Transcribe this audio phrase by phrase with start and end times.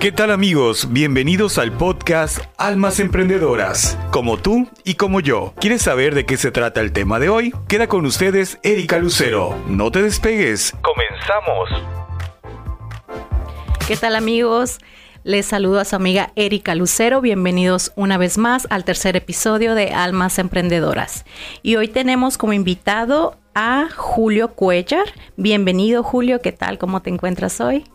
[0.00, 0.92] ¿Qué tal amigos?
[0.92, 5.54] Bienvenidos al podcast Almas Emprendedoras, como tú y como yo.
[5.58, 7.54] ¿Quieres saber de qué se trata el tema de hoy?
[7.66, 9.56] Queda con ustedes Erika Lucero.
[9.68, 10.74] No te despegues.
[10.82, 11.70] Comenzamos.
[13.88, 14.80] ¿Qué tal amigos?
[15.24, 17.22] Les saludo a su amiga Erika Lucero.
[17.22, 21.24] Bienvenidos una vez más al tercer episodio de Almas Emprendedoras.
[21.62, 25.06] Y hoy tenemos como invitado a Julio Cuellar.
[25.38, 26.76] Bienvenido Julio, ¿qué tal?
[26.76, 27.86] ¿Cómo te encuentras hoy?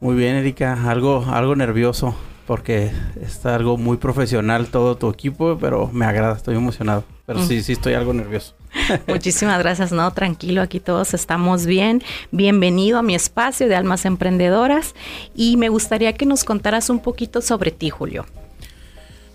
[0.00, 0.90] Muy bien, Erika.
[0.90, 2.14] Algo, algo nervioso
[2.46, 2.90] porque
[3.22, 7.04] está algo muy profesional todo tu equipo, pero me agrada, estoy emocionado.
[7.26, 8.54] Pero sí, sí estoy algo nervioso.
[9.06, 12.02] Muchísimas gracias, no, tranquilo, aquí todos estamos bien.
[12.32, 14.94] Bienvenido a mi espacio de Almas Emprendedoras
[15.34, 18.24] y me gustaría que nos contaras un poquito sobre ti, Julio.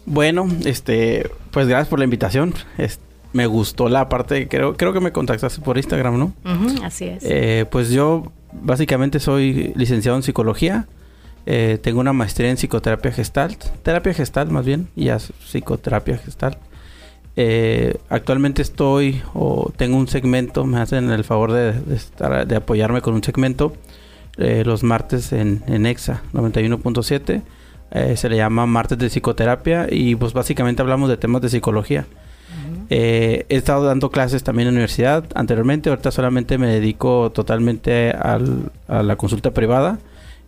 [0.06, 2.54] Bueno, este, pues gracias por la invitación.
[3.34, 6.34] me gustó la parte, creo, creo que me contactaste por Instagram, ¿no?
[6.84, 7.24] así es.
[7.24, 8.32] Eh, pues yo
[8.62, 10.88] básicamente soy licenciado en psicología.
[11.46, 16.58] Eh, tengo una maestría en psicoterapia gestalt, terapia gestalt más bien, y ya psicoterapia gestalt.
[17.38, 23.02] Eh, actualmente estoy o tengo un segmento, me hacen el favor de, estar, de apoyarme
[23.02, 23.74] con un segmento
[24.38, 27.42] eh, los martes en, en EXA 91.7.
[28.16, 32.08] se le llama martes de psicoterapia y pues básicamente hablamos de temas de psicología.
[32.90, 38.12] Eh, he estado dando clases también en la universidad anteriormente, ahorita solamente me dedico totalmente
[38.12, 38.40] a
[39.02, 40.00] la consulta privada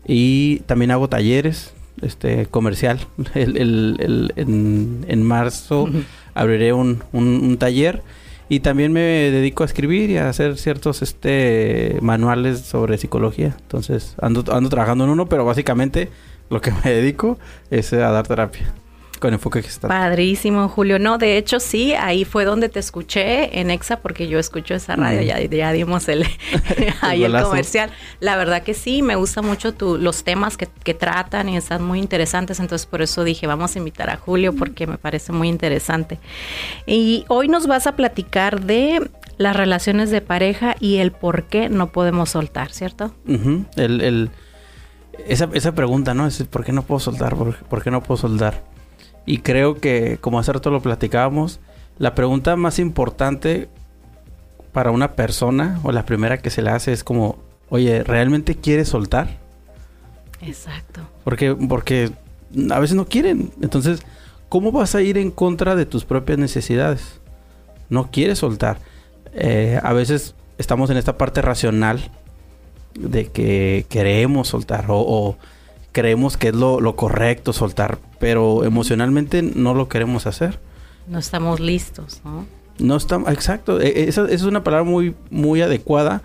[0.05, 2.99] y también hago talleres este comercial.
[3.35, 5.89] en, marzo
[6.33, 8.02] abriré un, taller
[8.49, 13.55] y también me dedico a escribir y a hacer ciertos este manuales sobre psicología.
[13.61, 16.09] Entonces ando, ando trabajando en uno, pero básicamente
[16.49, 17.38] lo que me dedico
[17.69, 18.73] es a dar terapia.
[19.19, 19.87] Con enfoque gestal.
[19.87, 20.99] Padrísimo, Julio.
[20.99, 24.95] No, de hecho sí, ahí fue donde te escuché en EXA porque yo escucho esa
[24.95, 26.25] radio, ya, ya, dimos el,
[27.01, 27.91] ahí el, comercial.
[28.19, 31.83] La verdad que sí, me gusta mucho tu, los temas que, que, tratan y están
[31.83, 35.47] muy interesantes, entonces por eso dije, vamos a invitar a Julio porque me parece muy
[35.47, 36.19] interesante.
[36.85, 41.69] Y hoy nos vas a platicar de las relaciones de pareja y el por qué
[41.69, 43.13] no podemos soltar, ¿cierto?
[43.75, 44.30] el, el,
[45.27, 46.27] esa, esa pregunta, ¿no?
[46.27, 47.36] Es ¿por qué no puedo soltar?
[47.36, 48.63] ¿Por, por qué no puedo soltar?
[49.27, 51.60] Y creo que, como hace rato lo platicábamos,
[51.99, 53.67] la pregunta más importante
[54.71, 57.37] para una persona, o la primera que se le hace, es como,
[57.67, 59.37] oye, ¿realmente quieres soltar?
[60.42, 61.02] Exacto.
[61.26, 62.11] Porque, porque
[62.71, 63.52] a veces no quieren.
[63.61, 64.02] Entonces,
[64.48, 67.20] ¿cómo vas a ir en contra de tus propias necesidades?
[67.89, 68.80] No quieres soltar.
[69.33, 72.11] Eh, a veces estamos en esta parte racional
[72.98, 75.37] de que queremos soltar o
[75.97, 80.59] creemos que es lo, correcto soltar, pero emocionalmente no lo queremos hacer.
[81.08, 82.45] No estamos listos, ¿no?
[82.77, 86.21] No estamos, exacto, e, e, esa, es una palabra muy, muy adecuada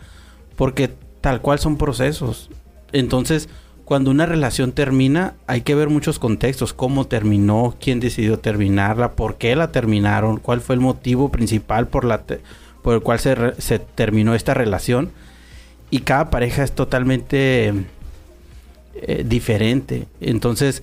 [0.57, 2.51] porque tal cual son procesos.
[2.93, 3.49] Entonces,
[3.87, 9.37] cuando una relación termina, hay que ver muchos contextos, cómo terminó, quién decidió terminarla, por
[9.37, 12.25] qué la terminaron, cuál fue el motivo principal por, la
[12.83, 15.13] por el cual se, se terminó esta relación.
[15.89, 17.87] Y cada pareja es totalmente
[18.95, 20.07] eh, diferente.
[20.21, 20.83] Entonces,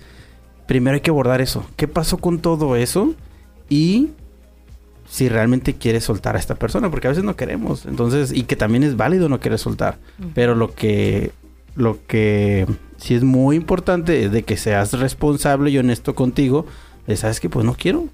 [0.68, 1.66] primero hay que abordar eso.
[1.75, 3.14] ¿Qué pasó con todo eso?
[3.70, 4.09] Y
[5.09, 7.86] si realmente quieres soltar a esta persona, porque a veces no queremos.
[7.86, 9.97] Entonces, y que también es válido no querer soltar.
[10.36, 11.31] Pero lo que,
[11.75, 16.66] lo que sí es muy importante es de que seas responsable y honesto contigo.
[17.16, 18.06] sabes que pues no quiero.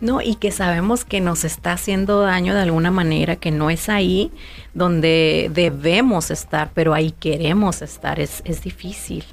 [0.00, 3.88] No, y que sabemos que nos está haciendo daño de alguna manera, que no es
[3.88, 4.30] ahí
[4.74, 8.20] donde debemos estar, pero ahí queremos estar.
[8.20, 9.24] Es, es difícil.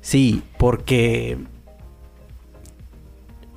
[0.00, 1.38] Sí, porque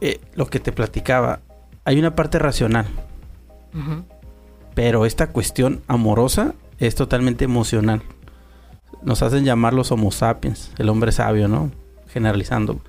[0.01, 1.39] eh, lo que te platicaba,
[1.85, 2.85] hay una parte racional,
[4.73, 8.01] pero esta cuestión amorosa es totalmente emocional.
[9.01, 11.71] Nos hacen llamar los homo sapiens, el hombre sabio, ¿no?
[12.07, 12.81] Generalizando.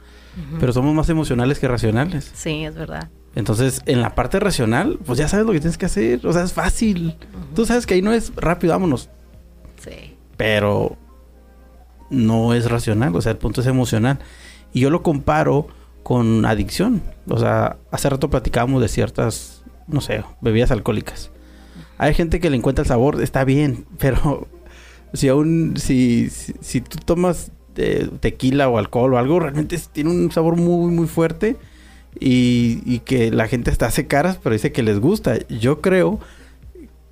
[0.59, 2.33] Pero somos más emocionales que racionales.
[2.35, 3.09] Sí, es verdad.
[3.35, 6.27] Entonces, en la parte racional, pues ya sabes lo que tienes que hacer.
[6.27, 7.17] O sea, es fácil.
[7.55, 9.11] Tú sabes que ahí no es rápido, vámonos.
[9.83, 10.17] Sí.
[10.37, 10.97] Pero
[12.11, 14.19] no es racional, o sea, el punto es emocional.
[14.73, 15.67] Y yo lo comparo
[16.03, 17.03] con adicción.
[17.29, 21.31] O sea, hace rato platicábamos de ciertas, no sé, bebidas alcohólicas.
[21.99, 24.47] Hay gente que le encuentra el sabor, está bien, pero
[25.13, 30.31] si aún, si, si, tú tomas eh, tequila o alcohol o algo, realmente tiene un
[30.31, 31.57] sabor muy, muy fuerte
[32.21, 35.39] y, y, que la gente hasta hace caras, pero dice que les gusta.
[35.49, 36.21] Yo creo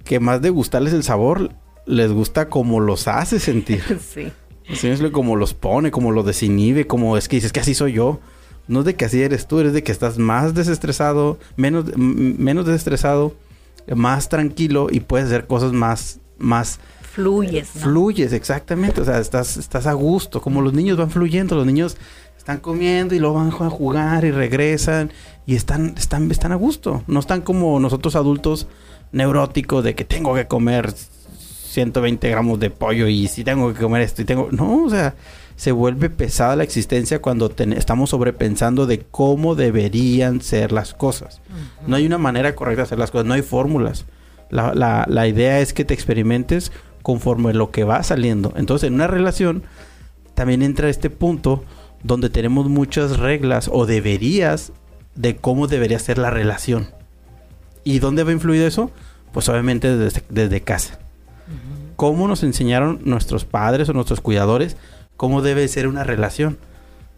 [0.04, 1.50] que más de gustarles el sabor,
[1.86, 3.82] les gusta como los hace sentir.
[4.00, 4.32] sí.
[4.74, 7.94] Sí, es como los pone, como lo desinhibe, como es que dices que así soy
[7.94, 8.20] yo.
[8.68, 12.64] No es de que así eres tú, eres de que estás más desestresado, menos, menos
[12.64, 13.34] desestresado,
[13.94, 16.78] más tranquilo y puedes hacer cosas más, más
[17.12, 17.68] fluyes.
[17.68, 19.00] Fluyes, exactamente.
[19.00, 20.40] O sea, estás, estás a gusto.
[20.40, 21.96] Como los niños van fluyendo, los niños
[22.42, 25.12] están comiendo y luego van a jugar y regresan
[25.46, 27.04] y están, están, están a gusto.
[27.06, 28.66] No están como nosotros adultos
[29.12, 34.02] neuróticos de que tengo que comer 120 gramos de pollo y si tengo que comer
[34.02, 34.48] esto y tengo...
[34.50, 35.14] No, o sea,
[35.54, 41.40] se vuelve pesada la existencia cuando estamos sobrepensando de cómo deberían ser las cosas.
[41.86, 44.04] No hay una manera correcta de hacer las cosas, no hay fórmulas.
[44.50, 46.72] La, la, la idea es que te experimentes
[47.04, 48.52] conforme lo que va saliendo.
[48.56, 49.62] Entonces, en una relación
[50.34, 51.62] también entra este punto
[52.02, 54.72] donde tenemos muchas reglas o deberías
[55.14, 56.88] de cómo debería ser la relación.
[57.84, 58.90] ¿Y dónde va a influir eso?
[59.32, 60.98] Pues obviamente desde, casa.
[61.96, 64.76] ¿Cómo nos enseñaron nuestros padres o nuestros cuidadores
[65.16, 66.58] cómo debe ser una relación?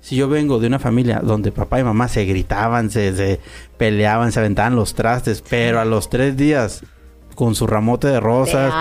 [0.00, 3.40] Si yo vengo de una familia donde papá y mamá se gritaban, se, se
[3.78, 6.82] peleaban, se aventaban los trastes, pero a los tres días
[7.34, 8.72] con su ramote de rosas,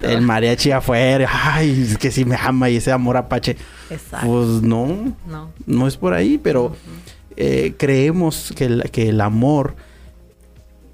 [0.00, 3.56] el mariachi afuera, ay, es que sí me ama y ese amor apache.
[3.90, 4.26] Exacto.
[4.26, 5.14] Pues no,
[5.66, 6.74] no, es por ahí, pero
[7.36, 9.76] eh, creemos que el, que el amor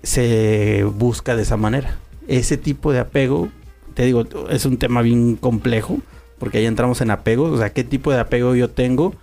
[0.03, 1.99] se busca de esa manera.
[2.29, 3.49] Ese tipo de apego,
[3.95, 5.99] te digo, es un tema bien complejo,
[6.39, 9.15] porque ahí entramos en apego, o sea, qué tipo de apego yo tengo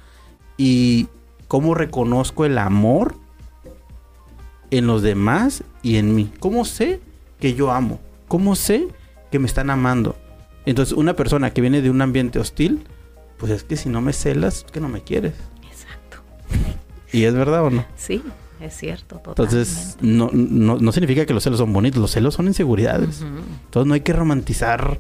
[0.58, 1.08] y
[1.48, 3.16] cómo reconozco el amor
[4.72, 6.32] en los demás y en mí.
[6.40, 7.00] ¿Cómo sé
[7.42, 8.00] que yo amo?
[8.30, 8.88] ¿Cómo sé
[9.30, 10.16] que me están amando?
[10.66, 12.84] Entonces, una persona que viene de un ambiente hostil,
[13.38, 15.34] pues es que si no me celas, que no me quieres.
[15.70, 16.20] Exacto.
[17.12, 17.86] ¿Y es verdad o no?
[17.98, 18.24] Sí,
[18.62, 19.22] es cierto.
[19.26, 23.22] Entonces, no, no, significa que los celos son bonitos, los celos son inseguridades.
[23.66, 25.00] Entonces, no hay que romantizar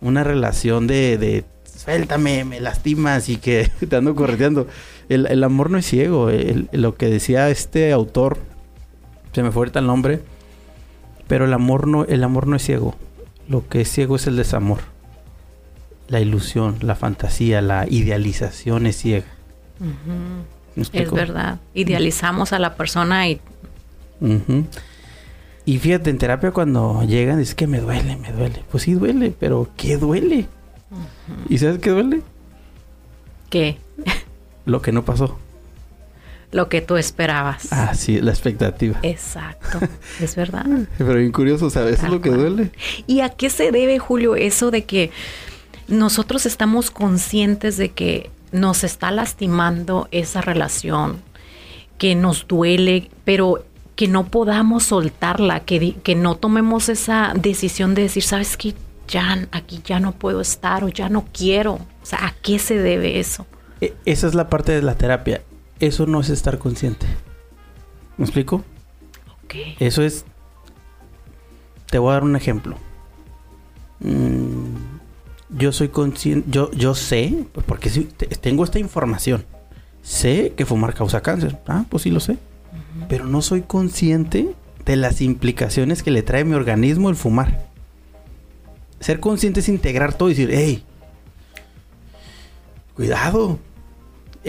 [0.00, 4.66] una relación de, de suéltame, me lastimas y que te ando correteando.
[5.08, 6.28] El, amor no es ciego.
[6.72, 8.36] lo que decía este autor,
[9.32, 10.20] se me fue ahorita el nombre,
[11.28, 12.96] pero el amor no, el amor no es ciego.
[13.48, 14.80] Lo que es ciego es el desamor.
[16.08, 19.26] La ilusión, la fantasía, la idealización es ciega.
[20.74, 21.60] Es verdad.
[21.74, 23.40] Idealizamos a la persona y...
[25.64, 28.64] Y fíjate, en terapia cuando llegan es que me duele, me duele.
[28.70, 30.46] Pues sí duele, pero ¿qué duele?
[31.48, 32.22] ¿Y sabes qué duele?
[33.50, 33.78] ¿Qué?
[34.64, 35.38] Lo que no pasó
[36.50, 37.68] lo que tú esperabas.
[37.70, 38.98] Ah, sí, la expectativa.
[39.02, 39.80] Exacto,
[40.20, 40.66] es verdad.
[40.96, 42.02] Pero bien curioso, ¿sabes?
[42.02, 42.70] es lo que duele.
[43.06, 45.10] ¿Y a qué se debe, Julio, eso de que
[45.88, 51.20] nosotros estamos conscientes de que nos está lastimando esa relación,
[51.98, 53.64] que nos duele, pero
[53.94, 58.74] que no podamos soltarla, que, que no tomemos esa decisión de decir, ¿sabes qué?
[59.08, 61.74] Ya aquí ya no puedo estar o ya no quiero.
[61.74, 63.46] O sea, ¿a qué se debe eso?
[63.80, 65.42] E, esa es la parte de la terapia
[65.80, 67.06] eso no es estar consciente.
[68.16, 68.64] ¿Me explico?
[69.44, 69.54] Ok.
[69.78, 70.24] Eso es...
[71.90, 72.76] Te voy a dar un ejemplo.
[74.00, 74.74] Mm,
[75.50, 77.90] yo soy consciente, yo, yo sé, porque
[78.40, 79.44] tengo esta información.
[80.02, 81.58] Sé que fumar causa cáncer.
[81.66, 82.36] Ah, pues sí lo sé.
[83.08, 84.54] Pero no soy consciente
[84.84, 87.68] de las implicaciones que le trae a mi organismo el fumar.
[89.00, 90.82] Ser consciente es integrar todo y decir, hey,
[92.94, 93.58] cuidado,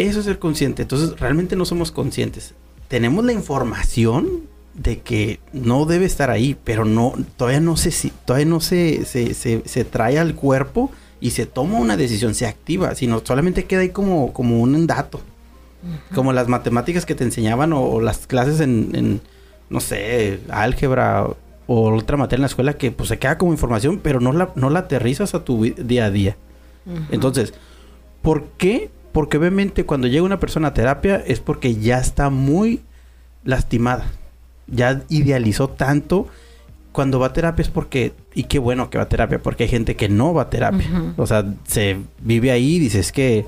[0.07, 0.83] eso es ser consciente.
[0.83, 2.53] Entonces, realmente no somos conscientes.
[2.87, 4.43] Tenemos la información
[4.73, 9.85] de que no debe estar ahí, pero no, todavía no se, todavía no se, se,
[9.85, 14.31] trae al cuerpo y se toma una decisión, se activa, sino solamente queda ahí como,
[14.31, 15.21] como un dato.
[16.13, 19.21] Como las matemáticas que te enseñaban o, las clases en,
[19.69, 21.27] no sé, álgebra
[21.68, 24.51] o otra materia en la escuela que pues se queda como información, pero no la,
[24.56, 26.37] no la aterrizas a tu día a día.
[27.11, 27.53] Entonces,
[28.21, 32.81] ¿por qué porque obviamente cuando llega una persona a terapia es porque ya está muy
[33.44, 34.06] lastimada.
[34.68, 36.28] Ya idealizó tanto.
[36.92, 39.69] Cuando va a terapia es porque, y qué bueno que va a terapia, porque hay
[39.69, 41.13] gente que no va a terapia.
[41.18, 43.45] O sea, se vive ahí y dices que,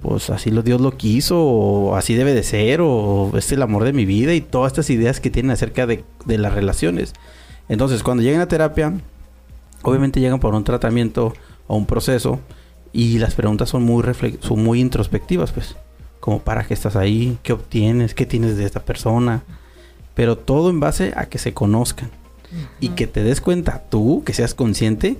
[0.00, 3.84] pues así lo Dios lo quiso, o así debe de ser, o es el amor
[3.84, 7.12] de mi vida, y todas estas ideas que tienen acerca de, de las relaciones.
[7.68, 8.94] Entonces, cuando llegan a terapia,
[9.82, 11.34] obviamente llegan por un tratamiento
[11.66, 12.40] o un proceso
[12.92, 14.04] y las preguntas son muy,
[14.40, 15.76] son muy introspectivas, pues.
[16.18, 19.42] Como para qué estás ahí, qué obtienes, qué tienes de esta persona.
[20.14, 22.10] Pero todo en base a que se conozcan.
[22.80, 25.16] Y que te des cuenta tú, que seas consciente,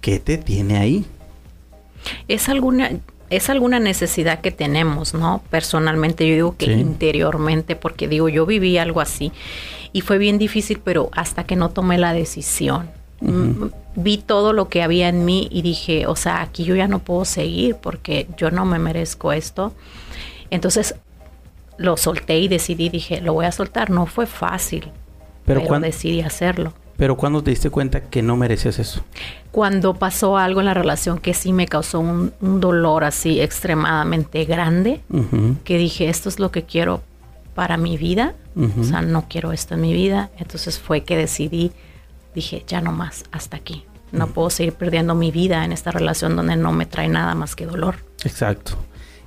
[0.00, 1.04] qué te tiene ahí.
[2.28, 2.92] Es alguna,
[3.30, 5.42] es alguna necesidad que tenemos, ¿no?
[5.50, 9.32] Personalmente, yo digo que interiormente, porque digo, yo viví algo así
[9.92, 12.88] y fue bien difícil, pero hasta que no tomé la decisión
[13.96, 17.00] vi todo lo que había en mí y dije, o sea, aquí yo ya no
[17.00, 19.72] puedo seguir porque yo no me merezco esto.
[20.50, 20.94] Entonces
[21.78, 23.90] lo solté y decidí, dije, lo voy a soltar.
[23.90, 24.90] No fue fácil,
[25.44, 26.72] pero, decidí hacerlo.
[26.96, 29.02] Pero ¿cuándo te diste cuenta que no merecías eso?
[29.50, 35.00] Cuando pasó algo en la relación que sí me causó un, dolor así extremadamente grande,
[35.64, 37.02] que dije, esto es lo que quiero
[37.54, 38.34] para mi vida,
[38.80, 40.30] o sea, no quiero esto en mi vida.
[40.38, 41.72] Entonces fue que decidí,
[42.36, 43.84] dije, ya no más, hasta aquí.
[44.12, 47.56] No puedo seguir perdiendo mi vida en esta relación donde no me trae nada más
[47.56, 47.96] que dolor.
[48.24, 48.76] Exacto.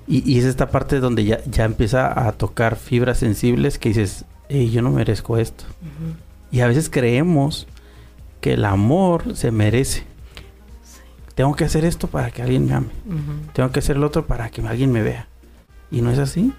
[0.08, 4.70] Y, es esta parte donde ya, ya empieza a tocar fibras sensibles que dices, hey,
[4.72, 5.66] yo no merezco esto.
[6.51, 7.68] Y a veces creemos
[8.42, 10.04] que el amor se merece.
[11.36, 12.89] Tengo que hacer esto para que alguien me ame.
[13.54, 15.28] Tengo que hacer lo otro para que alguien me vea.
[15.92, 16.54] Y no es así.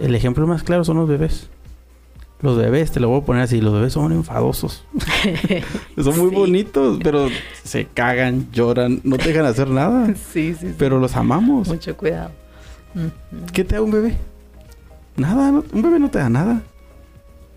[0.00, 1.50] El ejemplo más claro son los bebés.
[2.42, 4.84] Los bebés, te lo voy a poner así, los bebés son enfadosos.
[5.96, 7.28] son muy bonitos, pero
[7.64, 10.14] se cagan, lloran, no te dejan hacer nada.
[10.32, 11.68] Sí, sí, Pero los amamos.
[11.68, 12.30] Mucho cuidado.
[13.52, 14.16] ¿Qué te da un bebé?
[15.16, 16.62] Nada, un bebé no te da nada.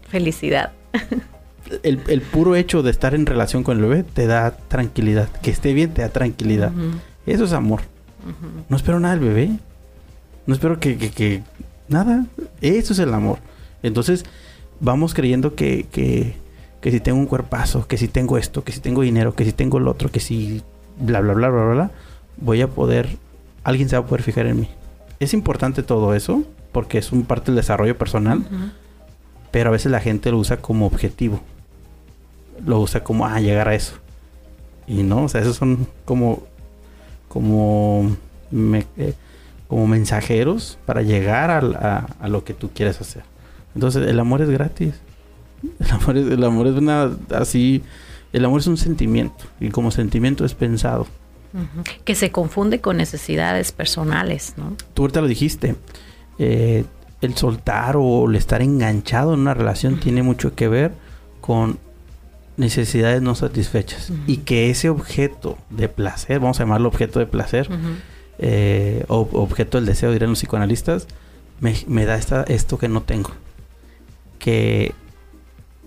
[0.10, 0.72] Felicidad.
[1.84, 5.30] el, puro hecho de estar en relación con el bebé te da tranquilidad.
[5.42, 6.72] Que esté bien te da tranquilidad.
[7.26, 7.82] Eso es amor.
[8.70, 9.52] No espero nada del bebé.
[10.46, 11.44] No espero que, que,
[11.88, 12.26] Nada.
[12.62, 13.40] Eso es el amor.
[13.84, 14.26] Entonces,
[14.80, 16.36] vamos creyendo que, que,
[16.82, 19.52] que si tengo un cuerpazo, que si tengo esto, que si tengo dinero, que si
[19.52, 20.62] tengo el otro, que si
[21.00, 21.92] bla, bla, bla, bla, bla, bla,
[22.38, 23.10] voy a poder...
[23.64, 24.70] Alguien se va a poder fijar en mí.
[25.20, 28.46] Es importante todo eso porque es un parte del desarrollo personal
[29.52, 31.42] pero a veces la gente lo usa como objetivo.
[32.66, 33.96] Lo usa como, ah, llegar a eso.
[34.88, 36.44] Y no, o sea, esos son como,
[37.28, 38.16] como,
[38.98, 39.14] eh,
[39.68, 43.24] como mensajeros para llegar a, a, lo que tú quieres hacer.
[43.76, 44.94] Entonces, el amor es gratis.
[45.80, 47.84] El amor es, el amor es una, así,
[48.32, 49.44] el amor es un sentimiento.
[49.60, 51.06] Y como sentimiento es pensado.
[52.06, 54.78] Que se confunde con necesidades personales, ¿no?
[54.94, 55.76] Tú ahorita lo dijiste.
[56.38, 56.86] Eh,
[57.22, 60.94] el soltar o el estar enganchado en una relación tiene mucho que ver
[61.42, 61.78] con
[62.60, 67.70] necesidades no satisfechas y que ese objeto de placer, vamos a llamarlo objeto de placer,
[68.38, 71.08] eh, o objeto del deseo, dirán los psicoanalistas,
[71.60, 73.32] me, da esta, esto que no tengo.
[74.40, 74.94] Que,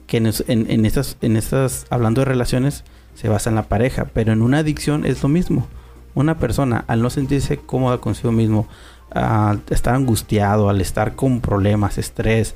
[0.06, 4.32] que en, en, estas, en estas, hablando de relaciones, se basa en la pareja, pero
[4.32, 5.66] en una adicción es lo mismo.
[6.14, 8.68] Una persona, al no sentirse cómoda consigo mismo,
[9.10, 12.54] al estar angustiado, al estar con problemas, estrés,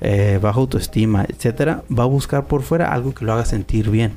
[0.00, 4.14] eh, baja autoestima, etcétera, va a buscar por fuera algo que lo haga sentir bien.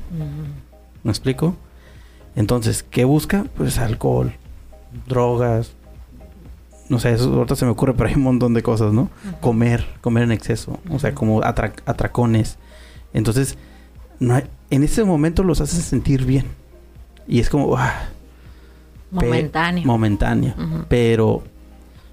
[1.04, 1.54] ¿Me explico?
[2.34, 3.46] Entonces, ¿qué busca?
[3.56, 4.32] Pues alcohol,
[5.06, 5.75] drogas,
[6.88, 9.10] no sé, eso ahorita se me ocurre, pero hay un montón de cosas, ¿no?
[9.40, 12.58] Comer, comer en exceso, o sea, como atracones.
[13.12, 13.58] Entonces,
[14.20, 14.40] no
[14.70, 16.46] en ese momento los haces sentir bien.
[17.26, 18.08] Y es como, ah,
[19.10, 19.84] momentáneo.
[19.84, 20.54] Momentáneo.
[20.88, 21.42] Pero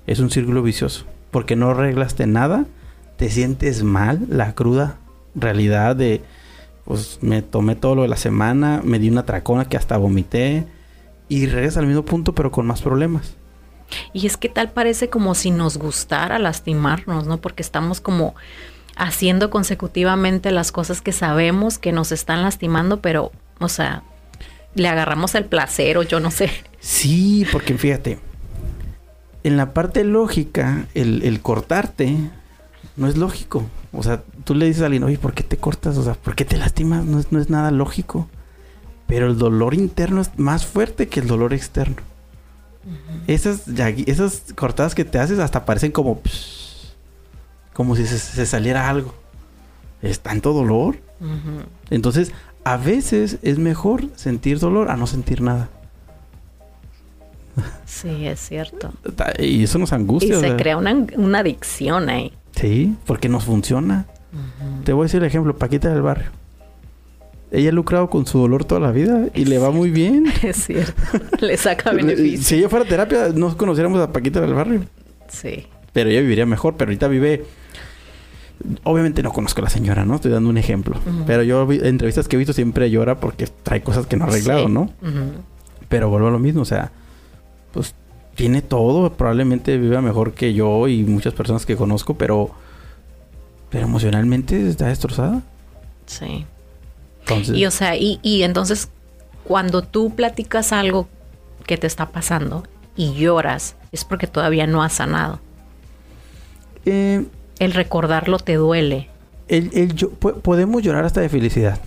[0.08, 1.06] es un círculo vicioso.
[1.32, 2.66] Porque no arreglaste nada,
[3.18, 4.98] te sientes mal, la cruda
[5.36, 6.22] realidad de,
[6.86, 10.66] pues me tomé todo lo de la semana, me di una tracona que hasta vomité
[11.30, 13.36] y regresas al mismo punto pero con más problemas.
[14.14, 17.38] Y es que tal parece como si nos gustara lastimarnos, ¿no?
[17.38, 18.36] Porque estamos como
[18.96, 24.04] haciendo consecutivamente las cosas que sabemos que nos están lastimando, pero, o sea,
[24.76, 26.52] le agarramos el placer o yo no sé.
[26.80, 28.20] Sí, porque fíjate,
[29.44, 32.16] en la parte lógica, el, cortarte
[32.96, 33.66] no es lógico.
[33.92, 35.98] O sea, tú le dices a alguien, oye, ¿por qué te cortas?
[35.98, 37.06] O sea, ¿por qué te lastimas?
[37.06, 38.30] No es, no es nada lógico.
[39.08, 41.98] Pero el dolor interno es más fuerte que el dolor externo.
[43.28, 46.22] Esas, esas cortadas que te haces hasta parecen como...
[47.74, 49.14] como si se, saliera algo.
[50.02, 50.98] Es tanto dolor.
[51.90, 52.32] Entonces,
[52.64, 55.70] a veces es mejor sentir dolor a no sentir nada.
[57.86, 58.92] Sí, es cierto.
[59.40, 60.38] Y eso nos angustia.
[60.38, 62.34] Y se crea una, adicción ahí.
[62.56, 64.06] Sí, porque nos funciona.
[64.84, 66.32] Te voy a decir el ejemplo, Paquita del barrio.
[67.54, 70.26] Ella ha lucrado con su dolor toda la vida y le va muy bien.
[70.44, 71.02] Es cierto.
[71.40, 72.44] le saca beneficio.
[72.44, 74.82] Si ella fuera terapia, no conociéramos a Paquita del barrio.
[75.30, 75.68] Sí.
[75.94, 77.46] Pero ella viviría mejor, pero ahorita vive...
[78.84, 80.16] Obviamente no conozco a la señora, ¿no?
[80.16, 80.96] Estoy dando un ejemplo.
[81.28, 84.70] Pero yo, entrevistas que he visto, siempre llora porque trae cosas que no ha arreglado,
[84.70, 84.90] ¿no?
[85.90, 86.92] Pero vuelvo a lo mismo, o sea
[87.74, 87.94] pues
[88.36, 92.52] tiene todo, probablemente viva mejor que yo y muchas personas que conozco, pero
[93.70, 95.42] pero emocionalmente está destrozada.
[96.06, 96.46] Sí.
[97.24, 98.90] Entonces, y o sea, y, y entonces
[99.44, 101.08] cuando tú platicas algo
[101.66, 102.64] que te está pasando
[102.96, 105.40] y lloras, es porque todavía no has sanado.
[106.86, 107.26] Eh,
[107.60, 109.10] el recordarlo te duele.
[109.48, 111.80] El, el, podemos llorar hasta de felicidad.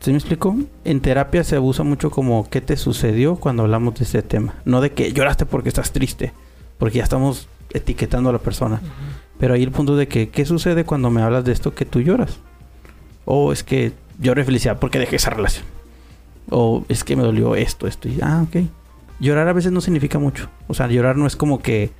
[0.00, 0.56] ¿Sí me explico?
[0.84, 4.54] En terapia se abusa mucho como qué te sucedió cuando hablamos de este tema.
[4.64, 6.32] No de que lloraste porque estás triste,
[6.78, 8.80] porque ya estamos etiquetando a la persona.
[9.38, 12.00] Pero ahí el punto de que, ¿qué sucede cuando me hablas de esto que tú
[12.00, 12.38] lloras?
[13.26, 15.64] O es que lloro de felicidad porque dejé esa relación.
[16.50, 18.08] O es que me dolió esto, esto.
[18.08, 18.64] Y, ah, ok.
[19.18, 20.48] Llorar a veces no significa mucho.
[20.68, 21.90] O sea, llorar no es como que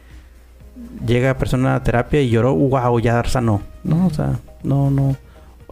[1.07, 3.63] llega persona a terapia y lloró, wow, ya sanó.
[3.85, 5.17] No, o sea, no, no.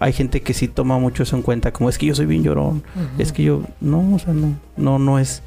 [0.01, 2.43] Hay gente que sí toma mucho eso en cuenta, como es que yo soy bien
[2.45, 2.85] llorón.
[3.19, 5.43] Es que yo, no, o sea, no, no, no es,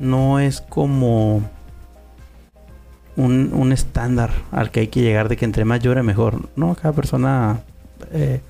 [0.00, 1.48] no es como
[3.16, 6.48] un, un estándar al que hay que llegar de que entre más llore mejor.
[6.56, 7.60] No, cada persona
[8.10, 8.40] eh,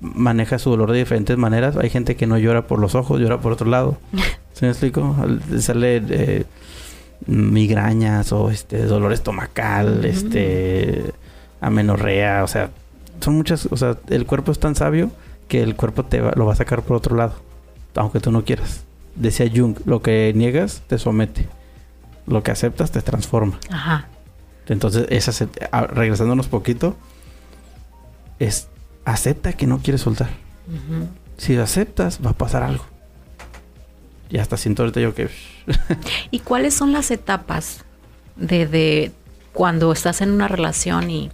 [0.00, 1.76] maneja su dolor de diferentes maneras.
[1.76, 3.98] Hay gente que no llora por los ojos, llora por otro lado.
[4.52, 5.16] ¿Se me explico?
[5.58, 6.44] Sale eh,
[7.26, 11.12] migrañas o este dolor estomacal, este
[11.60, 12.70] amenorrea, o sea,
[13.20, 15.10] son muchas, o sea, el cuerpo es tan sabio
[15.48, 17.34] que el cuerpo te lo va a sacar por otro lado,
[17.94, 18.84] aunque tú no quieras.
[19.14, 21.48] Decía Jung, lo que niegas te somete,
[22.26, 23.58] lo que aceptas te transforma.
[23.70, 24.08] Ajá.
[24.68, 25.48] Entonces, esa
[25.86, 26.96] regresándonos poquito,
[28.38, 28.68] es
[29.06, 30.28] acepta que no quieres soltar.
[31.38, 32.84] Si lo aceptas, va a pasar algo.
[34.28, 35.30] Y hasta siento ahorita yo que...
[36.30, 37.84] ¿Y cuáles son las etapas
[38.34, 39.12] de, de
[39.52, 41.30] cuando estás en una relación y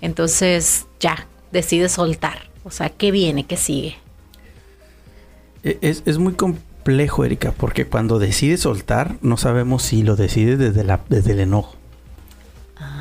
[0.00, 2.48] entonces ya decides soltar?
[2.62, 3.44] O sea, ¿qué viene?
[3.44, 3.96] ¿Qué sigue?
[5.64, 10.58] E, es, es muy complejo, Erika, porque cuando decides soltar, no sabemos si lo decides
[10.60, 11.74] desde, la, desde el enojo.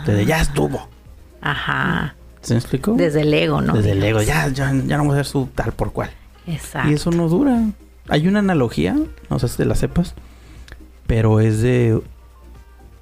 [0.08, 0.88] Desde ya estuvo.
[1.42, 2.15] Ajá.
[2.46, 2.94] ¿Se me explicó?
[2.94, 3.74] Desde el ego, ¿no?
[3.74, 6.12] Desde el ego, ya, ya, ya no voy a ser su tal por cual.
[6.46, 6.92] Exacto.
[6.92, 7.60] Y eso no dura.
[8.08, 8.96] Hay una analogía,
[9.30, 10.14] no sé si te la sepas,
[11.08, 12.00] pero es de...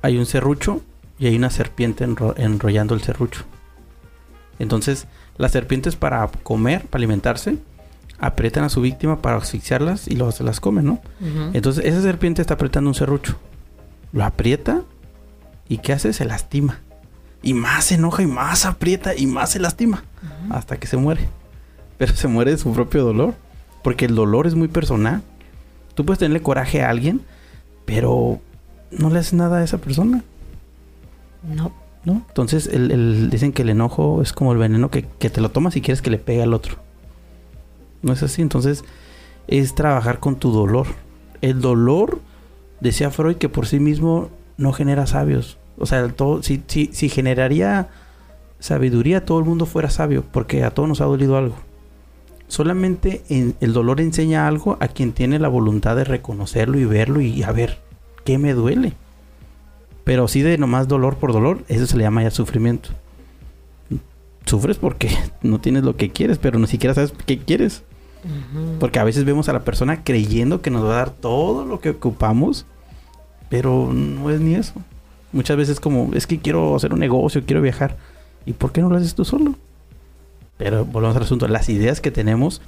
[0.02, 0.82] Hay un serrucho
[1.20, 3.44] y hay una serpiente enrollando el serrucho.
[4.60, 5.08] Entonces,
[5.38, 7.58] las serpientes para comer, para alimentarse,
[8.20, 11.02] aprietan a su víctima para asfixiarlas y luego se las comen, ¿no?
[11.52, 13.36] Entonces, esa serpiente está apretando un serrucho.
[14.14, 14.84] Lo aprieta
[15.68, 16.14] y ¿qué hace?
[16.14, 16.80] Se lastima.
[17.44, 20.04] Y más se enoja y más aprieta y más se lastima.
[20.50, 21.28] Hasta que se muere.
[21.98, 23.36] Pero se muere de su propio dolor.
[23.84, 25.22] Porque el dolor es muy personal.
[25.94, 27.22] Tú puedes tenerle coraje a alguien,
[27.86, 28.40] pero
[28.92, 30.24] no le haces nada a esa persona.
[31.44, 31.74] No.
[32.06, 32.26] ¿No?
[32.28, 35.76] Entonces el, dicen que el enojo es como el veneno que, que te lo tomas
[35.78, 36.78] y quieres que le pegue al otro.
[38.02, 38.42] No es así.
[38.42, 38.84] Entonces
[39.48, 40.88] es trabajar con tu dolor.
[41.42, 42.22] El dolor,
[42.80, 45.58] decía Freud, que por sí mismo no genera sabios.
[45.78, 47.90] O sea, todo, si, si, si generaría
[48.60, 51.56] sabiduría, todo el mundo fuera sabio, porque a todos nos ha dolido algo.
[52.48, 57.42] Solamente el dolor enseña algo a quien tiene la voluntad de reconocerlo y verlo y
[57.44, 57.80] a ver,
[58.24, 58.94] ¿qué me duele?
[60.04, 62.90] Pero si de nomás dolor por dolor, eso se le llama ya sufrimiento.
[64.46, 65.10] Sufres porque
[65.42, 67.84] no tienes lo que quieres, pero ni siquiera sabes qué quieres.
[68.80, 71.82] Porque a veces vemos a la persona creyendo que nos va a dar todo lo
[71.82, 72.66] que ocupamos,
[73.50, 74.76] pero no es ni eso.
[75.34, 77.98] Muchas veces como, es que quiero hacer un negocio, quiero viajar.
[78.46, 79.56] ¿Y por qué no lo haces tú solo?
[80.58, 82.62] Pero volvemos al asunto, las ideas que tenemos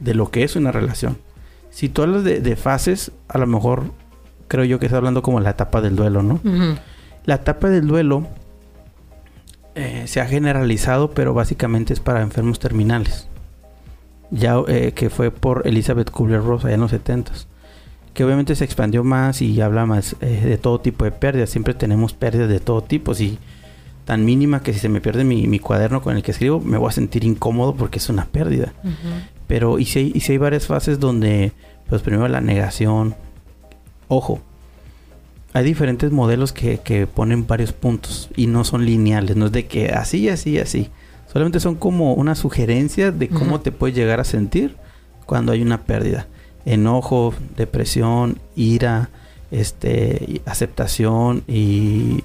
[0.00, 1.18] de lo que es una relación.
[1.70, 3.92] Si tú hablas de, fases, a lo mejor
[4.48, 6.40] creo yo que estás hablando como la etapa del duelo, ¿no?
[7.26, 8.26] La etapa del duelo
[9.74, 13.28] eh, se ha generalizado, pero básicamente es para enfermos terminales.
[14.30, 17.32] Ya eh, que fue por Elizabeth Kubler-Ross allá en los 70
[18.18, 21.50] que obviamente se expandió más y habla más eh, de todo tipo de pérdidas.
[21.50, 23.14] Siempre tenemos pérdidas de todo tipo.
[23.14, 23.38] Si
[24.06, 26.88] tan mínima que si se me pierde mi, cuaderno con el que escribo, me voy
[26.88, 28.72] a sentir incómodo porque es una pérdida.
[29.46, 31.52] Pero y si, hay, y si hay varias fases donde,
[31.88, 33.14] pues primero la negación,
[34.08, 34.40] ojo,
[35.52, 39.66] hay diferentes modelos que, que ponen varios puntos y no son lineales, no es de
[39.66, 40.90] que así, así, así.
[41.32, 44.74] Solamente son como una sugerencia de cómo te puedes llegar a sentir
[45.24, 46.26] cuando hay una pérdida.
[46.64, 49.10] Enojo, depresión, ira,
[49.50, 52.24] este, aceptación y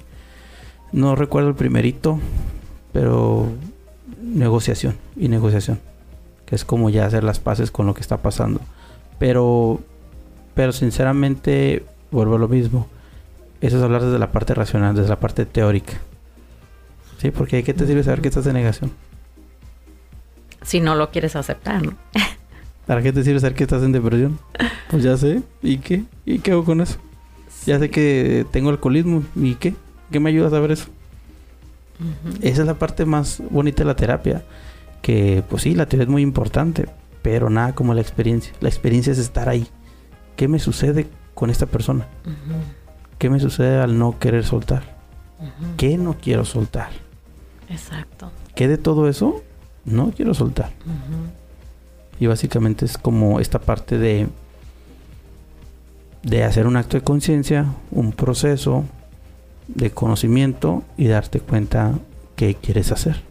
[0.92, 2.18] no recuerdo el primerito,
[2.92, 3.48] pero
[4.22, 5.80] negociación y negociación,
[6.46, 8.60] que es como ya hacer las paces con lo que está pasando.
[9.18, 9.80] Pero,
[10.54, 12.88] pero sinceramente, vuelvo a lo mismo.
[13.60, 15.94] Eso es hablar desde la parte racional, desde la parte teórica.
[17.18, 18.92] Sí, porque ¿qué te sirve saber que estás en negación?
[20.62, 21.96] Si no lo quieres aceptar, ¿no?
[22.86, 24.38] ¿Para qué te sirve saber que estás en depresión?
[24.90, 25.42] Pues ya sé.
[25.62, 26.04] ¿Y qué?
[26.26, 26.98] ¿Y qué hago con eso?
[27.66, 29.22] Ya sé que tengo alcoholismo.
[29.34, 29.74] ¿Y qué?
[30.10, 30.86] ¿Qué me ayuda a saber eso?
[32.42, 34.44] Esa es la parte más bonita de la terapia.
[35.00, 36.86] Que, pues sí, la teoría es muy importante,
[37.22, 38.52] pero nada como la experiencia.
[38.60, 39.66] La experiencia es estar ahí.
[40.36, 42.06] ¿Qué me sucede con esta persona?
[43.18, 44.94] ¿Qué me sucede al no querer soltar?
[45.76, 46.90] ¿Qué no quiero soltar?
[47.68, 48.30] Exacto.
[48.54, 49.42] ¿Qué de todo eso
[49.84, 50.70] no quiero soltar?
[52.18, 54.28] Y básicamente es como esta parte de
[56.24, 58.84] de hacer un acto de conciencia, un proceso,
[59.68, 61.98] de conocimiento y darte cuenta
[62.36, 63.22] qué quieres hacer.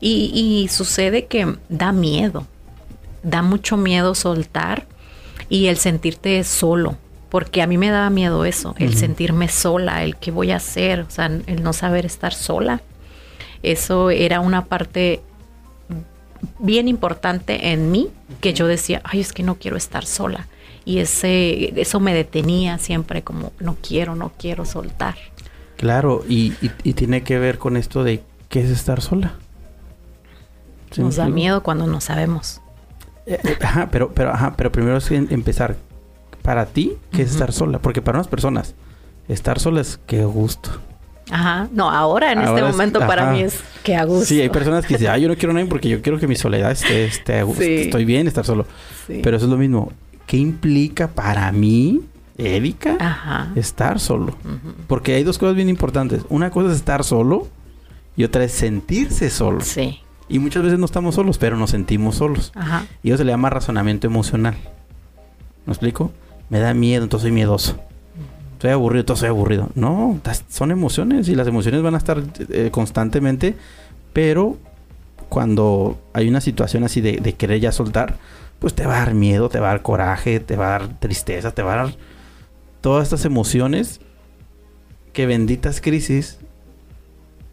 [0.00, 2.44] Y, sucede que da miedo,
[3.22, 4.86] da mucho miedo soltar
[5.48, 6.96] y el sentirte solo,
[7.28, 11.00] porque a mí me daba miedo eso, el sentirme sola, el qué voy a hacer,
[11.02, 12.82] o sea, el no saber estar sola.
[13.62, 15.22] Eso era una parte
[16.58, 18.08] bien importante en mí
[18.40, 20.48] que yo decía, ay, es que no quiero estar sola.
[20.84, 25.14] Y ese, eso me detenía siempre como, no quiero, no quiero soltar.
[25.76, 29.34] Claro, y, y, tiene que ver con esto de qué es estar sola.
[30.96, 32.60] Nos da miedo cuando no sabemos.
[33.26, 35.76] Eh, eh, ajá, pero, pero, ajá, pero primero es empezar
[36.42, 37.78] para ti, ¿qué es estar sola?
[37.80, 38.74] Porque para unas personas,
[39.28, 40.70] estar sola es qué gusto.
[41.30, 44.26] Ajá, no, ahora en este momento para mí es que a gusto.
[44.26, 46.26] Sí, hay personas que dicen, ah, yo no quiero a nadie porque yo quiero que
[46.26, 47.62] mi soledad esté, esté a gusto.
[47.62, 48.66] Estoy bien estar solo.
[49.06, 49.92] Pero eso es lo mismo.
[50.26, 52.00] ¿Qué implica para mí
[52.38, 54.34] Erika, estar solo.
[54.86, 56.22] Porque hay dos cosas bien importantes.
[56.28, 57.48] Una cosa es estar solo
[58.16, 59.60] y otra es sentirse solo.
[59.60, 60.00] Sí.
[60.28, 62.52] Y muchas veces no estamos solos, pero nos sentimos solos.
[62.54, 62.86] Ajá.
[63.02, 64.56] Y eso se le llama razonamiento emocional.
[65.66, 66.10] ¿Me explico?
[66.48, 67.78] Me da miedo, entonces soy miedoso.
[68.62, 69.70] Estoy aburrido, entonces soy aburrido.
[69.74, 73.56] No, son emociones y las emociones van a estar eh, constantemente,
[74.12, 74.56] pero
[75.28, 78.18] cuando hay una situación así de, querer ya soltar,
[78.60, 81.00] pues te va a dar miedo, te va a dar coraje, te va a dar
[81.00, 81.96] tristeza, te va a dar
[82.80, 84.00] todas estas emociones
[85.12, 86.38] que benditas crisis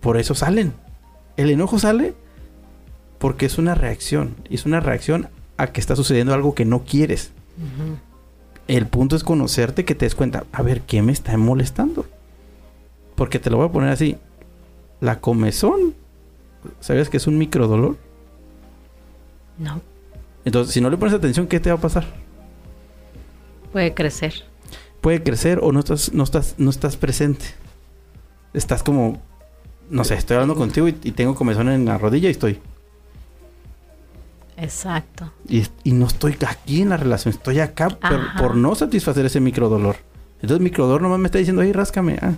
[0.02, 0.74] por eso salen.
[1.38, 2.14] El enojo sale
[3.18, 4.36] porque es una reacción.
[4.48, 7.32] Es una reacción a que está sucediendo algo que no quieres.
[8.70, 12.06] El punto es conocerte que te des cuenta, a ver, ¿qué me está molestando?
[13.16, 14.16] Porque te lo voy a poner así.
[15.02, 15.96] La comezón,
[16.80, 17.98] ¿sabes que es un microdolor?
[19.58, 19.82] No.
[20.46, 22.06] Entonces, si no le pones atención, ¿qué te va a pasar?
[23.74, 24.46] Puede crecer
[25.02, 27.46] puede crecer o no estás, no estás, no estás presente.
[28.54, 29.22] Estás como,
[29.90, 32.60] no sé, estoy hablando contigo y, tengo comezón en la rodilla y estoy.
[34.60, 35.32] Exacto.
[35.48, 37.90] Y, no estoy aquí en la relación, estoy acá
[38.38, 39.98] por, no satisfacer ese microdolor.
[40.36, 42.34] Entonces el microdolor nomás me está diciendo, ay, ráscame, ah,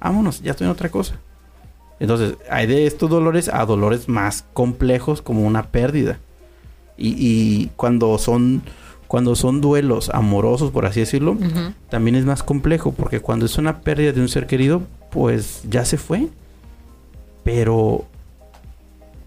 [0.00, 1.16] vámonos, ya estoy en otra cosa.
[2.00, 6.20] Entonces, hay de estos dolores a dolores más complejos como una pérdida.
[6.96, 8.62] Y, y cuando son
[9.08, 11.36] cuando son duelos amorosos, por así decirlo,
[11.88, 15.86] también es más complejo, porque cuando es una pérdida de un ser querido, pues ya
[15.86, 16.28] se fue.
[17.42, 18.04] Pero,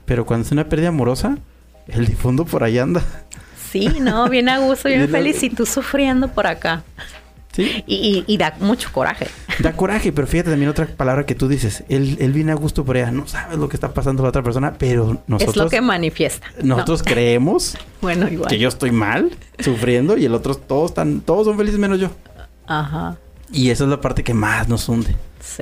[0.06, 1.40] pero cuando es una pérdida amorosa,
[1.88, 3.04] el difunto por ahí anda.
[3.72, 6.84] Sí, no, bien a gusto, bien feliz, y tú sufriendo por acá.
[7.58, 9.28] Y, da mucho coraje.
[9.60, 11.84] Da coraje, pero fíjate también otra palabra que tú dices.
[11.90, 13.12] Él, él viene a gusto por ella.
[13.12, 15.58] No sabes lo que está pasando a la otra persona, pero nosotros...
[15.58, 16.48] Es lo que manifiesta.
[16.64, 18.50] Nosotros creemos bueno, igual.
[18.50, 22.10] que yo estoy mal, sufriendo, y el otro, todos, están, todos son felices menos yo.
[22.68, 23.18] Ajá.
[23.52, 25.16] Y esa es la parte que más nos hunde.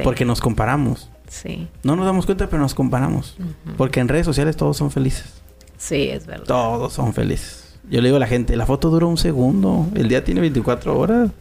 [0.04, 1.10] Porque nos comparamos.
[1.28, 1.68] Sí.
[1.84, 3.38] No nos damos cuenta, pero nos comparamos.
[3.78, 5.39] Porque en redes sociales todos son felices.
[5.80, 6.46] Sí, es verdad.
[6.46, 7.80] Todos son felices.
[7.90, 9.88] Yo le digo a la gente, la foto dura un segundo.
[9.96, 11.32] El día tiene 24 horas.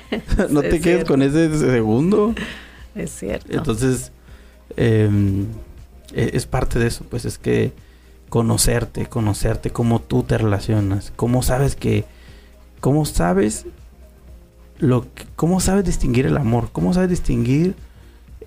[0.50, 2.34] no te quedes con ese segundo.
[2.94, 3.52] Es cierto.
[3.52, 4.12] Entonces,
[4.76, 5.46] em,
[6.14, 7.72] e, es parte de eso, pues es que
[8.28, 12.04] conocerte, conocerte, cómo tú te relacionas, cómo sabes que,
[12.80, 13.66] cómo sabes
[14.78, 17.74] lo que, cómo sabes distinguir el amor, cómo sabes distinguir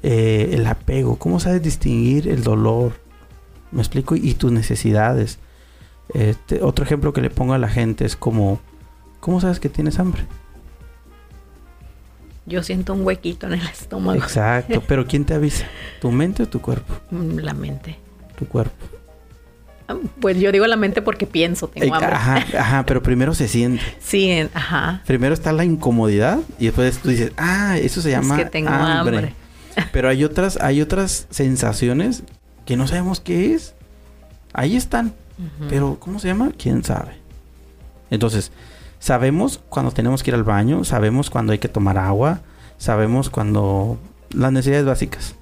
[0.01, 2.93] eh, el apego, cómo sabes distinguir el dolor,
[3.75, 5.37] me explico, y, tus necesidades.
[6.13, 8.59] Este, otro ejemplo que le pongo a la gente es como,
[9.19, 10.23] ¿cómo sabes que tienes hambre?
[12.45, 14.19] yo siento un huequito en el estómago.
[14.19, 15.65] Exacto, pero ¿quién te avisa?
[15.99, 16.93] ¿Tu mente o tu cuerpo?
[17.11, 17.97] Mm, la mente.
[18.37, 18.85] Tu cuerpo.
[19.87, 22.13] Ah, pues yo digo la mente porque pienso, tengo hambre.
[22.13, 23.83] Ajá, ajá, pero primero se siente.
[23.99, 25.01] Sí, ajá.
[25.05, 28.69] Primero está la incomodidad y después tú dices, ah, eso se llama es que tengo
[28.69, 29.33] hambre.
[29.91, 32.23] Pero hay otras, hay otras sensaciones
[32.65, 33.73] que no sabemos qué es.
[34.53, 35.13] Ahí están.
[35.69, 36.51] Pero, ¿cómo se llama?
[36.57, 37.11] ¿Quién sabe?
[38.09, 38.51] Entonces,
[39.05, 42.39] Sabemos cuando tenemos que ir al baño, sabemos cuando hay que tomar agua,
[42.79, 43.99] sabemos cuando
[44.31, 45.35] las necesidades básicas.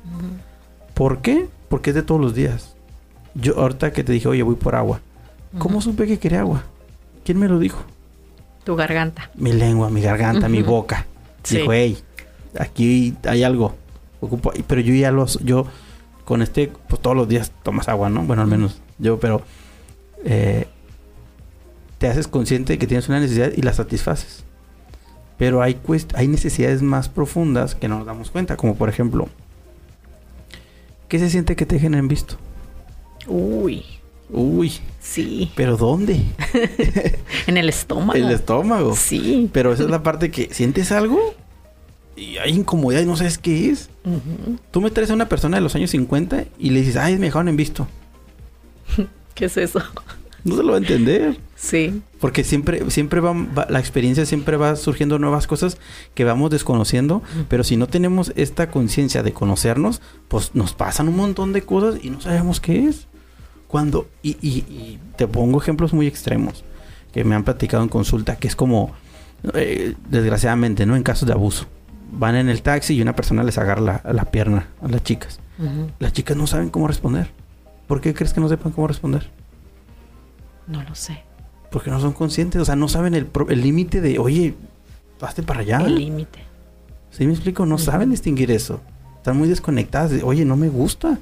[0.93, 1.47] ¿Por qué?
[1.69, 2.75] Porque es de todos los días.
[3.35, 4.99] Yo ahorita que te dije, oye, voy por agua.
[5.59, 6.63] ¿Cómo supe que quería agua?
[7.23, 7.81] ¿Quién me lo dijo?
[8.65, 9.31] Tu garganta.
[9.35, 11.05] Mi lengua, mi garganta, mi boca.
[11.49, 11.97] Dijo, hey,
[12.59, 13.75] aquí hay algo.
[14.67, 15.67] Pero yo ya los, yo
[16.25, 18.23] con este, pues todos los días tomas agua, ¿no?
[18.23, 19.41] Bueno, al menos yo, pero
[20.23, 20.67] eh,
[21.97, 24.43] te haces consciente de que tienes una necesidad y la satisfaces.
[25.37, 25.79] Pero hay,
[26.15, 29.27] hay necesidades más profundas que no nos damos cuenta, como por ejemplo,
[31.07, 32.35] ¿qué se siente que te dejen en visto?
[33.27, 33.83] Uy.
[34.29, 34.73] Uy.
[34.99, 35.51] Sí.
[35.55, 36.21] ¿Pero dónde?
[37.47, 38.13] en el estómago.
[38.17, 38.95] El estómago.
[38.95, 39.49] Sí.
[39.51, 41.35] Pero esa es la parte que sientes algo
[42.15, 43.89] y hay incomodidad y no sabes qué es.
[44.71, 47.27] Tú me traes a una persona de los años 50 y le dices, ay, me
[47.27, 47.87] dejaron en visto.
[49.35, 49.81] ¿Qué es eso?
[50.43, 51.37] No se lo va a entender.
[51.55, 52.01] Sí.
[52.19, 53.33] Porque siempre, siempre va,
[53.69, 55.77] la experiencia siempre va surgiendo nuevas cosas
[56.13, 61.15] que vamos desconociendo, pero si no tenemos esta conciencia de conocernos, pues nos pasan un
[61.15, 63.07] montón de cosas y no sabemos qué es.
[63.67, 66.63] Cuando, y, y, te pongo ejemplos muy extremos
[67.11, 68.91] que me han platicado en consulta, que es como,
[69.53, 70.95] eh, desgraciadamente, ¿no?
[70.95, 71.65] En casos de abuso.
[72.15, 75.39] Van en el taxi y una persona les agarra la, pierna a las chicas.
[75.99, 77.31] Las chicas no saben cómo responder.
[77.87, 79.29] ¿Por qué crees que no sepan cómo responder?
[80.67, 81.23] No lo sé.
[81.71, 84.55] Porque no son conscientes, o sea, no saben el límite de, oye,
[85.21, 85.79] hazte para allá.
[85.79, 86.39] El límite.
[87.11, 87.65] ¿Sí me explico?
[87.65, 88.81] No saben distinguir eso.
[89.17, 90.11] Están muy desconectadas.
[90.11, 91.19] De, oye, no me gusta.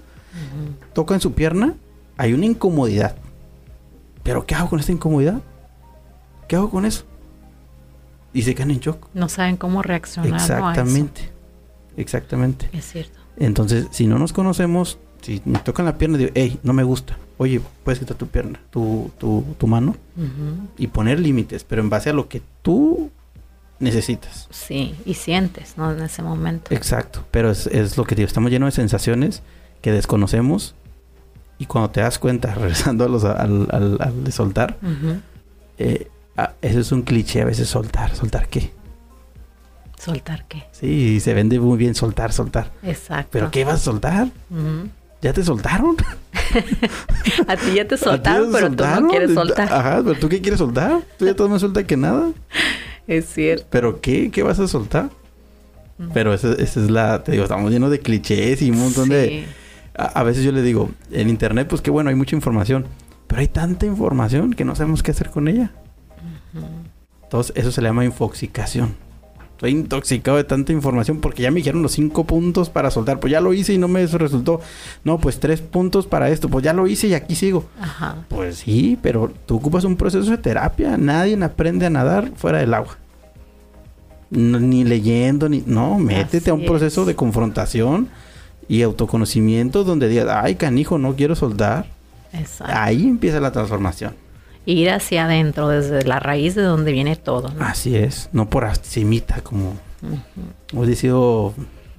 [0.93, 1.75] Tocan su pierna,
[2.17, 3.15] hay una incomodidad.
[4.23, 5.41] ¿Pero qué hago con esta incomodidad?
[6.47, 7.06] ¿Qué hago con eso?
[8.34, 9.08] Y se quedan en shock.
[9.13, 10.34] No saben cómo reaccionar.
[10.34, 11.30] Exactamente.
[11.98, 12.70] Exactamente.
[12.72, 13.20] Es cierto.
[13.38, 17.17] Entonces, si no nos conocemos, si me tocan la pierna, digo, hey, no me gusta.
[17.38, 19.96] Oye, puedes quitar tu pierna, tu, tu, tu mano
[20.78, 23.10] y poner límites, pero en base a lo que tú
[23.80, 24.48] necesitas.
[24.52, 25.91] Sí, y sientes, ¿no?
[25.91, 26.74] En ese momento.
[26.74, 29.41] Exacto, pero es, es lo que digo, estamos llenos de sensaciones
[29.82, 30.76] que desconocemos
[31.58, 34.78] y cuando te das cuenta, regresando a los, al, al, de soltar,
[35.78, 36.08] eh,
[36.62, 38.15] eso es un cliché a veces soltar.
[38.15, 38.71] ¿Soltar qué?
[39.97, 40.63] ¿Soltar qué?
[40.71, 42.71] Sí, se vende muy bien soltar, soltar.
[42.84, 43.30] Exacto.
[43.32, 44.30] ¿Pero qué vas a soltar?
[45.21, 45.95] ¿Ya te soltaron?
[47.47, 49.71] a ti ya te soltaron, pero tú no quieres soltar.
[49.71, 51.01] Ajá, pero tú qué quieres soltar?
[51.17, 52.32] Tú ya todo me suelta que nada.
[53.08, 53.67] Es cierto.
[53.69, 54.32] ¿Pero qué?
[54.32, 55.10] ¿Qué vas a soltar?
[56.13, 57.23] Pero esa, es la...
[57.23, 59.45] Te digo, estamos llenos de clichés y un montón de...
[59.93, 62.88] A, veces yo le digo, en internet, pues qué bueno, hay mucha información.
[63.27, 65.71] Pero hay tanta información que no sabemos qué hacer con ella.
[67.23, 68.95] Entonces, eso se le llama infoxicación.
[69.61, 73.19] Estoy intoxicado de tanta información porque ya me dijeron los cinco puntos para soltar.
[73.19, 74.59] Pues ya lo hice y no me resultó.
[75.03, 76.49] No, pues tres puntos para esto.
[76.49, 77.65] Pues ya lo hice y aquí sigo.
[77.79, 78.15] Ajá.
[78.27, 80.97] Pues sí, pero tú ocupas un proceso de terapia.
[80.97, 82.97] Nadie aprende a nadar fuera del agua.
[84.31, 85.63] ni leyendo, ni...
[85.67, 88.09] No, métete a un proceso de confrontación
[88.67, 91.85] y autoconocimiento donde digas, ay, canijo, no quiero soltar.
[92.33, 92.73] Exacto.
[92.75, 94.15] Ahí empieza la transformación
[94.65, 97.54] ir hacia adentro, desde la raíz de donde viene todo.
[97.60, 101.54] Así es, no por encimita, como uh decidido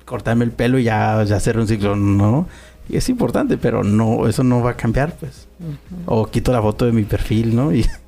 [0.05, 2.49] cortarme el pelo y ya, ya hacer un ciclo, no.
[2.89, 5.47] Y es importante, pero no, eso no va a cambiar, pues.
[6.07, 7.73] O quito la foto de mi perfil, ¿no?
[7.73, 7.83] Y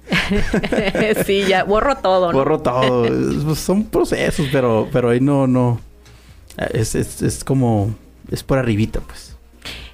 [1.25, 2.39] sí, ya borro todo, ¿no?
[2.39, 3.07] Borro todo.
[3.45, 5.81] Pues, son procesos, pero, pero ahí no, no.
[6.73, 7.95] Es, es, es como,
[8.31, 9.37] es por arribita, pues.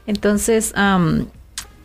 [0.07, 0.73] Entonces,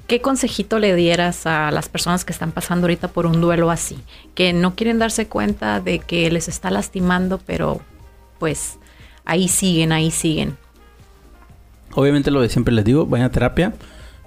[0.07, 3.97] ¿Qué consejito le dieras a las personas que están pasando ahorita por un duelo así?
[4.35, 7.81] Que no quieren darse cuenta de que les está lastimando, pero
[8.37, 8.77] pues
[9.25, 10.57] ahí siguen, ahí siguen.
[11.93, 13.73] Obviamente lo de siempre les digo, vayan a terapia,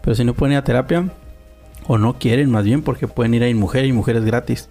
[0.02, 1.12] pero si no pueden ir a terapia,
[1.86, 4.68] o no quieren más bien, porque pueden ir a Mujer y Mujeres gratis.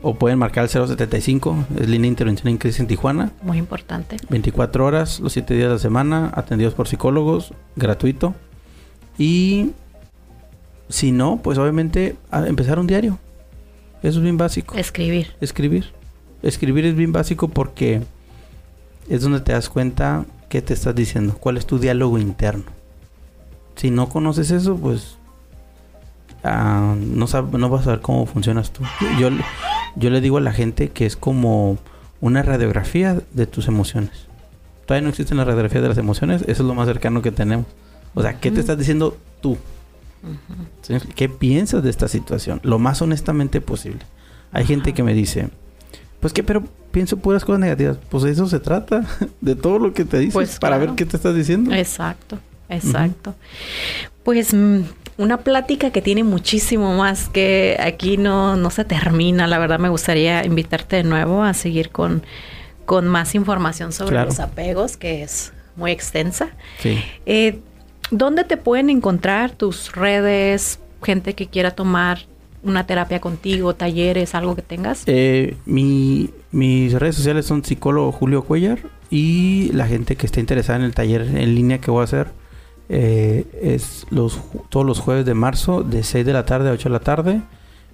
[0.00, 3.32] O pueden marcar el 075, es línea de intervención en crisis en Tijuana.
[3.42, 4.16] Muy importante.
[4.30, 8.34] 24 horas, los 7 días de la semana, atendidos por psicólogos, gratuito.
[9.18, 9.72] Y
[10.88, 13.18] si no, pues obviamente empezar un diario.
[14.02, 14.76] Eso es bien básico.
[14.76, 15.34] Escribir.
[15.40, 15.92] Escribir.
[16.42, 18.02] Escribir es bien básico porque
[19.08, 22.64] es donde te das cuenta qué te estás diciendo, cuál es tu diálogo interno.
[23.76, 25.18] Si no conoces eso, pues
[26.44, 28.82] ah, no, no vas a saber cómo funcionas tú.
[29.18, 29.30] Yo,
[29.96, 31.78] yo le digo a la gente que es como
[32.20, 34.26] una radiografía de tus emociones.
[34.86, 37.66] Todavía no existe la radiografía de las emociones, eso es lo más cercano que tenemos.
[38.14, 39.58] O sea, ¿qué te estás diciendo tú?
[41.14, 42.60] ¿Qué piensas de esta situación?
[42.62, 44.00] Lo más honestamente posible.
[44.52, 45.50] Hay gente que me dice,
[46.20, 47.98] pues que, pero pienso puras cosas negativas.
[48.08, 49.04] Pues eso se trata,
[49.40, 51.74] de todo lo que te dices, pues para ver qué te estás diciendo.
[51.74, 53.34] Exacto, exacto.
[54.24, 54.80] Pues mm,
[55.18, 59.46] una plática que tiene muchísimo más que aquí no, no se termina.
[59.46, 62.22] La verdad me gustaría invitarte de nuevo a seguir con,
[62.84, 66.48] con más información sobre los apegos, que es muy extensa.
[66.80, 66.98] Sí.
[67.26, 67.60] Eh,
[68.10, 72.20] ¿Dónde te pueden encontrar tus redes, gente que quiera tomar
[72.62, 75.02] una terapia contigo, talleres, algo que tengas?
[75.06, 78.78] Eh, mis redes sociales son psicólogo Julio Cuellar
[79.10, 82.28] y la gente que esté interesada en el taller en línea que voy a hacer
[82.88, 84.40] eh, es los
[84.70, 87.42] todos los jueves de marzo de 6 de la tarde a 8 de la tarde.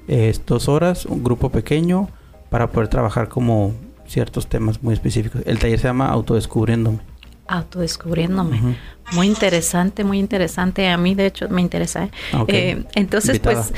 [0.07, 2.09] Es dos horas, un grupo pequeño
[2.51, 3.75] para poder trabajar como
[4.07, 5.43] ciertos temas muy específicos.
[5.47, 6.99] El taller se llama Autodescubriéndome
[7.47, 8.77] autodescubriéndome.
[9.13, 10.89] Muy interesante, muy interesante.
[10.89, 12.05] A mí, de hecho, me interesa.
[12.05, 12.11] ¿eh?
[12.33, 13.73] Ah, eh, entonces, pues,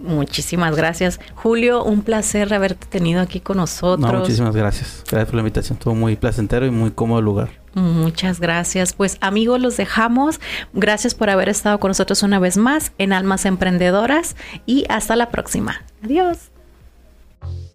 [0.00, 1.20] muchísimas gracias.
[1.34, 4.12] Julio, un placer haberte tenido aquí con nosotros.
[4.12, 5.02] muchísimas gracias.
[5.08, 5.78] Gracias por la invitación.
[5.78, 7.66] Estuvo muy placentero y muy cómodo el lugar.
[7.74, 8.94] Muchas gracias.
[8.94, 10.40] Pues amigos, los dejamos.
[10.72, 15.30] Gracias por haber estado con nosotros una vez más en Almas Emprendedoras y hasta la
[15.30, 15.82] próxima.
[16.02, 16.55] Adiós.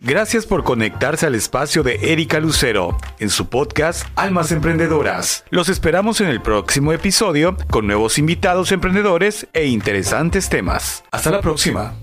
[0.04, 5.46] Gracias por conectarse al espacio de Erika Lucero en su podcast Almas Emprendedoras.
[5.52, 11.04] Los esperamos en el próximo episodio con nuevos invitados emprendedores e interesantes temas.
[11.12, 11.94] Hasta la próxima.